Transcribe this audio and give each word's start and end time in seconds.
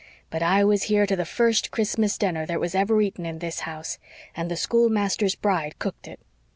But 0.31 0.41
I 0.41 0.63
was 0.63 0.85
here 0.89 1.05
to 1.05 1.15
the 1.15 1.25
first 1.27 1.69
Christmas 1.69 2.17
dinner 2.17 2.47
that 2.47 2.59
was 2.59 2.73
ever 2.73 2.99
eaten 3.01 3.23
in 3.23 3.37
this 3.37 3.59
house 3.69 3.99
and 4.35 4.49
the 4.49 4.57
schoolmaster's 4.57 5.35
bride 5.35 5.77
cooked 5.77 6.07
it. 6.07 6.19